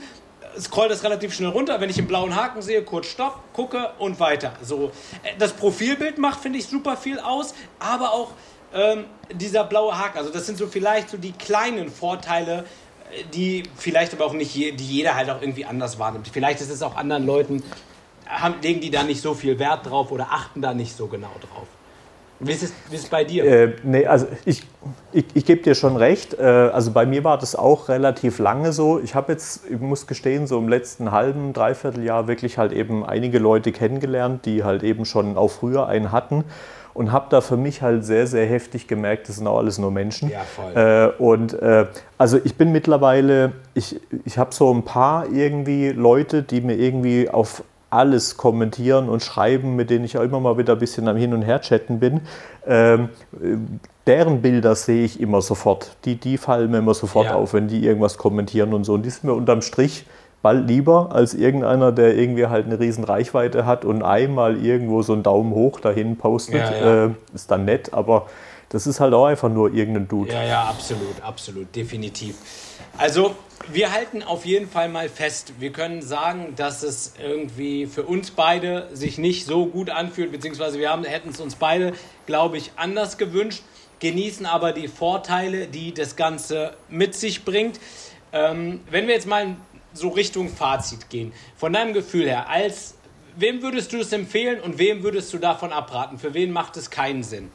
[0.59, 1.79] scroll das relativ schnell runter.
[1.79, 4.53] Wenn ich einen blauen Haken sehe, kurz Stopp, gucke und weiter.
[4.61, 4.91] So,
[5.23, 8.31] äh, das Profilbild macht, finde ich, super viel aus, aber auch
[8.73, 10.17] ähm, dieser blaue Haken.
[10.17, 12.65] Also das sind so vielleicht so die kleinen Vorteile,
[13.33, 16.27] die vielleicht aber auch nicht, je, die jeder halt auch irgendwie anders wahrnimmt.
[16.31, 17.63] Vielleicht ist es auch anderen Leuten,
[18.27, 21.31] haben, legen die da nicht so viel Wert drauf oder achten da nicht so genau
[21.39, 21.67] drauf.
[22.39, 23.45] Wie ist es, wie ist es bei dir?
[23.45, 24.63] Äh, nee, also ich,
[25.13, 26.33] ich, ich gebe dir schon recht.
[26.33, 28.99] Äh, also bei mir war das auch relativ lange so.
[28.99, 33.05] Ich habe jetzt, ich muss gestehen, so im letzten halben, dreiviertel Jahr wirklich halt eben
[33.05, 36.43] einige Leute kennengelernt, die halt eben schon auch früher einen hatten
[36.93, 39.91] und habe da für mich halt sehr, sehr heftig gemerkt, das sind auch alles nur
[39.91, 40.29] Menschen.
[40.29, 40.73] Ja, voll.
[40.75, 46.43] Äh, und äh, also ich bin mittlerweile, ich, ich habe so ein paar irgendwie Leute,
[46.43, 50.73] die mir irgendwie auf alles kommentieren und schreiben, mit denen ich auch immer mal wieder
[50.73, 52.21] ein bisschen am Hin und Her chatten bin.
[52.65, 53.09] Ähm,
[54.07, 55.95] deren Bilder sehe ich immer sofort.
[56.05, 57.35] Die, die fallen mir immer sofort ja.
[57.35, 58.95] auf, wenn die irgendwas kommentieren und so.
[58.95, 60.05] Und die sind mir unterm Strich
[60.43, 65.13] bald lieber als irgendeiner, der irgendwie halt eine riesen Reichweite hat und einmal irgendwo so
[65.13, 66.55] einen Daumen hoch dahin postet.
[66.55, 67.05] Ja, ja.
[67.05, 68.27] Äh, ist dann nett, aber
[68.69, 70.33] das ist halt auch einfach nur irgendein Dude.
[70.33, 72.35] Ja, ja, absolut, absolut, definitiv.
[72.97, 73.35] Also
[73.71, 78.31] wir halten auf jeden Fall mal fest, wir können sagen, dass es irgendwie für uns
[78.31, 81.93] beide sich nicht so gut anfühlt, beziehungsweise wir hätten es uns beide,
[82.25, 83.63] glaube ich, anders gewünscht,
[83.99, 87.79] genießen aber die Vorteile, die das Ganze mit sich bringt.
[88.33, 89.55] Ähm, wenn wir jetzt mal
[89.93, 91.33] so Richtung Fazit gehen.
[91.55, 92.95] Von deinem Gefühl her, als
[93.35, 96.17] wem würdest du es empfehlen und wem würdest du davon abraten?
[96.17, 97.51] Für wen macht es keinen Sinn?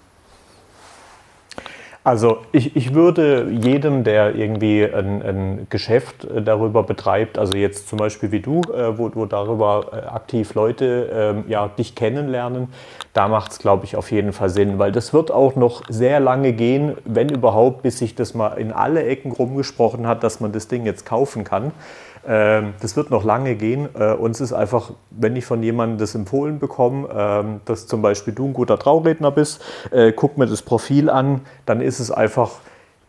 [2.08, 7.86] Also ich, ich würde jedem, der irgendwie ein, ein, Geschäft äh, darüber betreibt, also jetzt
[7.86, 12.68] zum Beispiel wie du, äh, wo, wo darüber äh, aktiv Leute ähm, ja, dich kennenlernen,
[13.12, 16.18] da macht es, glaube ich, auf jeden Fall Sinn, weil das wird auch noch sehr
[16.18, 20.52] lange gehen, wenn überhaupt, bis sich das mal in alle Ecken rumgesprochen hat, dass man
[20.52, 21.72] das Ding jetzt kaufen kann.
[22.28, 23.88] Ähm, das wird noch lange gehen.
[23.98, 28.34] Äh, uns ist einfach, wenn ich von jemandem das empfohlen bekomme, ähm, dass zum Beispiel
[28.34, 32.52] du ein guter Trauredner bist, äh, guck mir das Profil an, dann ist es einfach,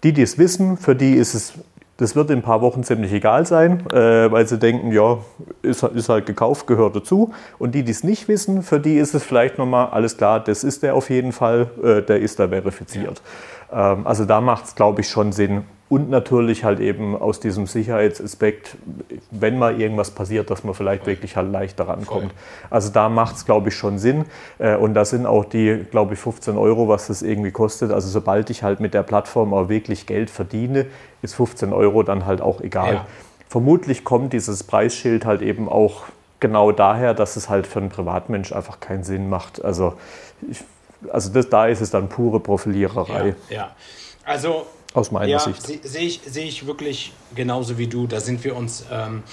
[0.04, 1.54] die, die es wissen, für die ist es,
[1.98, 5.18] das wird in ein paar Wochen ziemlich egal sein, äh, weil sie denken, ja,
[5.64, 7.34] ist, ist halt gekauft, gehört dazu.
[7.58, 10.64] Und die, die es nicht wissen, für die ist es vielleicht nochmal, alles klar, das
[10.64, 11.68] ist der auf jeden Fall,
[12.08, 13.22] der ist da verifiziert.
[13.70, 17.66] Ähm, also da macht es, glaube ich, schon Sinn, und natürlich halt eben aus diesem
[17.66, 18.78] Sicherheitsaspekt,
[19.32, 22.32] wenn mal irgendwas passiert, dass man vielleicht wirklich halt leichter rankommt.
[22.70, 24.26] Also da macht es, glaube ich, schon Sinn.
[24.60, 27.92] Äh, und da sind auch die, glaube ich, 15 Euro, was das irgendwie kostet.
[27.92, 30.86] Also sobald ich halt mit der Plattform auch wirklich Geld verdiene,
[31.24, 32.94] ist 15 Euro dann halt auch egal.
[32.94, 33.08] Ja.
[33.48, 36.04] Vermutlich kommt dieses Preisschild halt eben auch
[36.40, 39.66] genau daher, dass es halt für einen Privatmensch einfach keinen Sinn macht.
[39.66, 39.96] Also,
[40.48, 40.64] ich,
[41.12, 43.34] also das, da ist es dann pure Profiliererei.
[43.50, 43.72] Ja, ja.
[44.24, 45.62] also aus meiner ja, Sicht.
[45.84, 48.08] Sehe ich, seh ich wirklich genauso wie du.
[48.08, 49.24] Da sind wir uns ähm,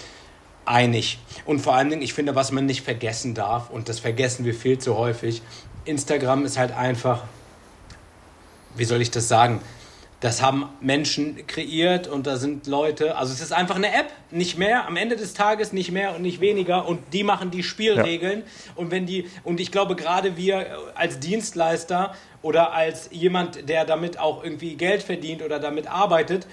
[0.65, 1.19] einig.
[1.45, 4.55] Und vor allen Dingen, ich finde, was man nicht vergessen darf, und das vergessen wir
[4.55, 5.43] viel zu häufig,
[5.85, 7.23] Instagram ist halt einfach,
[8.77, 9.61] wie soll ich das sagen?
[10.21, 14.57] Das haben Menschen kreiert und da sind Leute, also es ist einfach eine App, nicht
[14.57, 18.41] mehr, am Ende des Tages nicht mehr und nicht weniger und die machen die Spielregeln
[18.41, 18.73] ja.
[18.77, 24.19] und wenn die, und ich glaube gerade wir als Dienstleister oder als jemand, der damit
[24.19, 26.47] auch irgendwie Geld verdient oder damit arbeitet,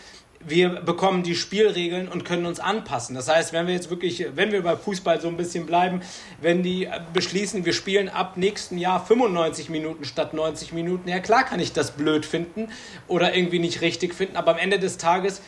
[0.45, 3.15] wir bekommen die Spielregeln und können uns anpassen.
[3.15, 6.01] Das heißt, wenn wir jetzt wirklich, wenn wir bei Fußball so ein bisschen bleiben,
[6.41, 11.43] wenn die beschließen, wir spielen ab nächsten Jahr 95 Minuten statt 90 Minuten, ja klar
[11.43, 12.69] kann ich das blöd finden
[13.07, 15.41] oder irgendwie nicht richtig finden, aber am Ende des Tages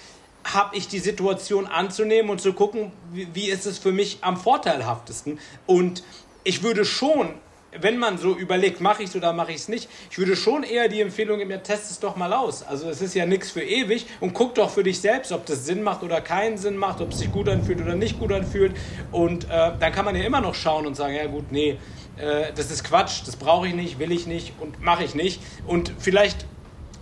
[0.45, 4.37] habe ich die Situation anzunehmen und zu gucken, wie, wie ist es für mich am
[4.37, 5.39] vorteilhaftesten.
[5.65, 6.03] Und
[6.43, 7.33] ich würde schon
[7.81, 10.63] wenn man so überlegt, mache ich es oder mache ich es nicht, ich würde schon
[10.63, 12.63] eher die Empfehlung geben, ja, test es doch mal aus.
[12.63, 15.65] Also es ist ja nichts für ewig und guck doch für dich selbst, ob das
[15.65, 18.75] Sinn macht oder keinen Sinn macht, ob es sich gut anfühlt oder nicht gut anfühlt.
[19.11, 21.77] Und äh, dann kann man ja immer noch schauen und sagen, ja gut, nee,
[22.17, 25.41] äh, das ist Quatsch, das brauche ich nicht, will ich nicht und mache ich nicht.
[25.67, 26.45] Und vielleicht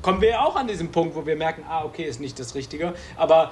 [0.01, 2.55] kommen wir ja auch an diesem Punkt, wo wir merken, ah, okay, ist nicht das
[2.55, 2.93] Richtige.
[3.15, 3.51] Aber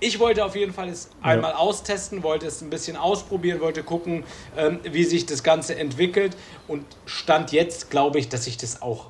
[0.00, 1.56] ich wollte auf jeden Fall es einmal ja.
[1.58, 4.24] austesten, wollte es ein bisschen ausprobieren, wollte gucken,
[4.56, 6.36] ähm, wie sich das Ganze entwickelt
[6.66, 9.06] und stand jetzt, glaube ich, dass ich das auch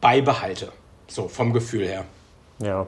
[0.00, 0.72] beibehalte.
[1.08, 2.04] So vom Gefühl her.
[2.60, 2.86] Ja,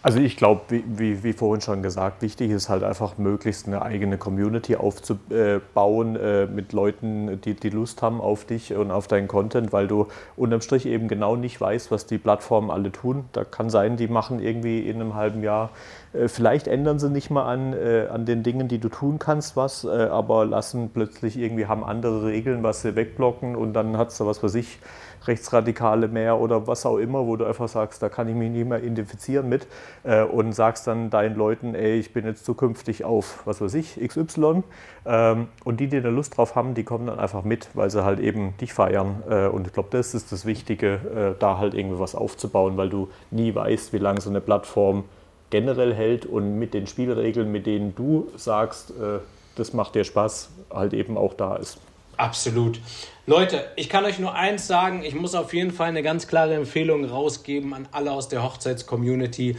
[0.00, 3.82] also ich glaube, wie, wie, wie, vorhin schon gesagt, wichtig ist halt einfach möglichst eine
[3.82, 9.26] eigene Community aufzubauen äh, mit Leuten, die, die Lust haben auf dich und auf deinen
[9.26, 10.06] Content, weil du
[10.36, 13.24] unterm Strich eben genau nicht weißt, was die Plattformen alle tun.
[13.32, 15.70] Da kann sein, die machen irgendwie in einem halben Jahr,
[16.12, 19.56] äh, vielleicht ändern sie nicht mal an, äh, an den Dingen, die du tun kannst,
[19.56, 24.10] was, äh, aber lassen plötzlich irgendwie, haben andere Regeln, was sie wegblocken und dann hat
[24.10, 24.78] es da was für sich
[25.26, 28.68] Rechtsradikale mehr oder was auch immer, wo du einfach sagst, da kann ich mich nicht
[28.68, 29.66] mehr identifizieren mit
[30.04, 33.98] äh, und sagst dann deinen Leuten, ey, ich bin jetzt zukünftig auf, was weiß ich,
[34.00, 34.62] XY
[35.06, 38.04] ähm, und die, die da Lust drauf haben, die kommen dann einfach mit, weil sie
[38.04, 41.74] halt eben dich feiern äh, und ich glaube, das ist das Wichtige, äh, da halt
[41.74, 45.04] irgendwie was aufzubauen, weil du nie weißt, wie lange so eine Plattform
[45.50, 49.20] generell hält und mit den Spielregeln, mit denen du sagst, äh,
[49.56, 51.78] das macht dir Spaß, halt eben auch da ist.
[52.18, 52.80] Absolut.
[53.26, 56.54] Leute, ich kann euch nur eins sagen, ich muss auf jeden Fall eine ganz klare
[56.54, 59.56] Empfehlung rausgeben an alle aus der Hochzeitscommunity.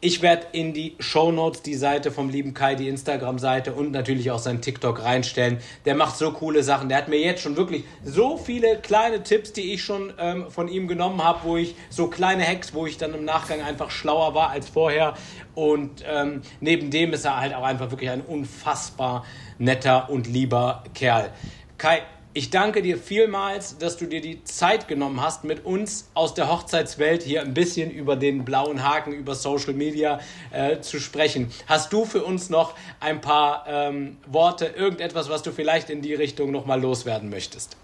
[0.00, 4.30] Ich werde in die Show Notes die Seite vom lieben Kai, die Instagram-Seite und natürlich
[4.30, 5.58] auch sein TikTok reinstellen.
[5.84, 6.88] Der macht so coole Sachen.
[6.88, 10.68] Der hat mir jetzt schon wirklich so viele kleine Tipps, die ich schon ähm, von
[10.68, 14.34] ihm genommen habe, wo ich so kleine Hacks, wo ich dann im Nachgang einfach schlauer
[14.34, 15.14] war als vorher.
[15.56, 19.24] Und ähm, neben dem ist er halt auch einfach wirklich ein unfassbar
[19.58, 21.32] netter und lieber Kerl.
[21.78, 22.02] Kai,
[22.34, 26.50] ich danke dir vielmals, dass du dir die Zeit genommen hast, mit uns aus der
[26.50, 30.18] Hochzeitswelt hier ein bisschen über den blauen Haken, über Social Media
[30.50, 31.52] äh, zu sprechen.
[31.68, 36.14] Hast du für uns noch ein paar ähm, Worte, irgendetwas, was du vielleicht in die
[36.14, 37.76] Richtung nochmal loswerden möchtest?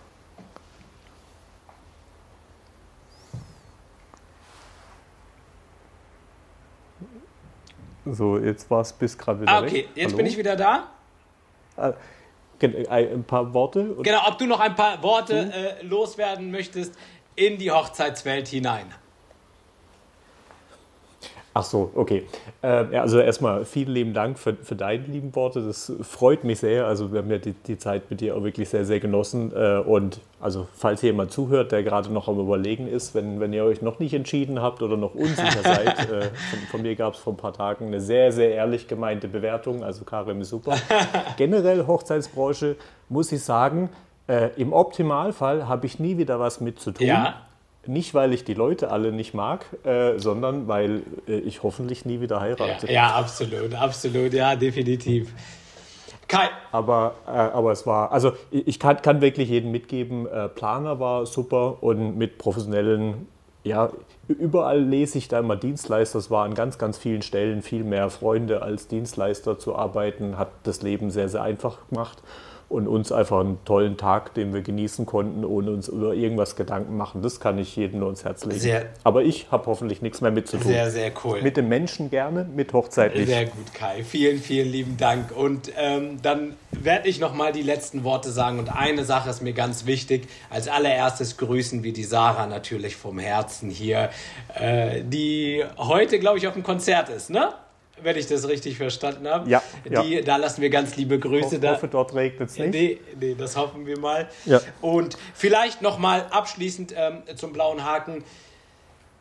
[8.04, 9.52] So, jetzt war es bis gerade wieder.
[9.52, 9.88] Ah, okay, weg.
[9.94, 10.16] jetzt Hallo?
[10.16, 10.88] bin ich wieder da.
[11.76, 11.94] Ah,
[12.62, 13.96] ein paar Worte?
[14.02, 16.94] Genau, ob du noch ein paar Worte äh, loswerden möchtest
[17.36, 18.86] in die Hochzeitswelt hinein.
[21.56, 22.24] Ach so, okay.
[22.62, 25.64] Äh, also erstmal vielen lieben Dank für, für deine lieben Worte.
[25.64, 26.86] Das freut mich sehr.
[26.86, 29.52] Also wir haben ja die, die Zeit mit dir auch wirklich sehr, sehr genossen.
[29.54, 33.52] Äh, und also falls hier jemand zuhört, der gerade noch am Überlegen ist, wenn, wenn
[33.52, 37.14] ihr euch noch nicht entschieden habt oder noch unsicher seid, äh, von, von, mir gab
[37.14, 39.84] es vor ein paar Tagen eine sehr, sehr ehrlich gemeinte Bewertung.
[39.84, 40.76] Also Karim ist super.
[41.36, 42.74] Generell Hochzeitsbranche
[43.08, 43.90] muss ich sagen,
[44.26, 47.06] äh, im Optimalfall habe ich nie wieder was mit zu tun.
[47.06, 47.43] Ja.
[47.86, 52.20] Nicht, weil ich die Leute alle nicht mag, äh, sondern weil äh, ich hoffentlich nie
[52.20, 52.86] wieder heirate.
[52.86, 55.32] Ja, ja, absolut, absolut, ja, definitiv.
[56.28, 56.48] Kai.
[56.72, 61.26] Aber, äh, aber es war, also ich kann, kann wirklich jedem mitgeben, äh, Planer war
[61.26, 63.28] super und mit professionellen,
[63.62, 63.90] ja,
[64.28, 66.18] überall lese ich da immer Dienstleister.
[66.18, 70.48] Es war an ganz, ganz vielen Stellen viel mehr Freunde als Dienstleister zu arbeiten, hat
[70.64, 72.22] das Leben sehr, sehr einfach gemacht
[72.68, 76.96] und uns einfach einen tollen Tag, den wir genießen konnten, ohne uns über irgendwas Gedanken
[76.96, 77.22] machen.
[77.22, 78.60] Das kann ich jedem nur ins Herz legen.
[78.60, 80.66] Sehr, Aber ich habe hoffentlich nichts mehr mit zu tun.
[80.66, 81.42] Sehr, sehr cool.
[81.42, 83.28] Mit dem Menschen gerne, mit Hochzeit nicht.
[83.28, 84.02] Sehr gut, Kai.
[84.04, 85.36] Vielen, vielen lieben Dank.
[85.36, 88.58] Und ähm, dann werde ich noch mal die letzten Worte sagen.
[88.58, 90.28] Und eine Sache ist mir ganz wichtig.
[90.50, 94.10] Als allererstes grüßen wir die Sarah natürlich vom Herzen hier,
[94.54, 97.52] äh, die heute, glaube ich, auf dem Konzert ist, ne?
[98.02, 99.48] Wenn ich das richtig verstanden habe.
[99.48, 100.22] Ja, Die, ja.
[100.22, 101.56] Da lassen wir ganz liebe Grüße.
[101.56, 102.70] Ich hoffe, dort regnet es nicht.
[102.72, 104.28] Nee, nee, das hoffen wir mal.
[104.44, 104.60] Ja.
[104.80, 108.24] Und vielleicht nochmal abschließend ähm, zum blauen Haken.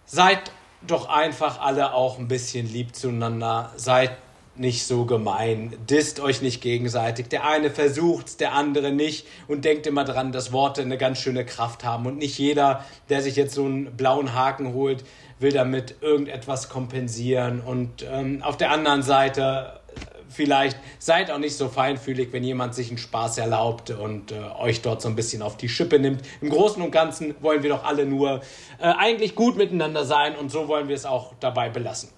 [0.06, 0.52] Seid
[0.86, 3.72] doch einfach alle auch ein bisschen lieb zueinander.
[3.78, 4.12] Seid
[4.56, 5.74] nicht so gemein.
[5.90, 7.28] Disst euch nicht gegenseitig.
[7.28, 9.28] Der eine versucht der andere nicht.
[9.48, 12.06] Und denkt immer dran, dass Worte eine ganz schöne Kraft haben.
[12.06, 15.04] Und nicht jeder, der sich jetzt so einen blauen Haken holt,
[15.43, 17.62] will damit irgendetwas kompensieren.
[17.62, 19.79] Und ähm, auf der anderen Seite
[20.34, 24.82] vielleicht seid auch nicht so feinfühlig, wenn jemand sich einen Spaß erlaubt und äh, euch
[24.82, 26.21] dort so ein bisschen auf die Schippe nimmt.
[26.41, 28.41] Im Großen und Ganzen wollen wir doch alle nur
[28.79, 32.10] äh, eigentlich gut miteinander sein und so wollen wir es auch dabei belassen.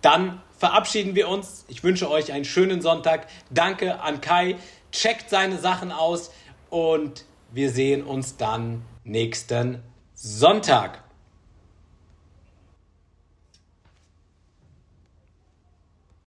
[0.00, 1.64] Dann verabschieden wir uns.
[1.68, 3.26] Ich wünsche euch einen schönen Sonntag.
[3.50, 4.56] Danke an Kai.
[4.92, 6.30] Checkt seine Sachen aus
[6.70, 9.82] und wir sehen uns dann nächsten
[10.14, 11.03] Sonntag.